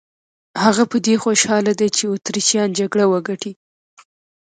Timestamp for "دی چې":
1.79-2.03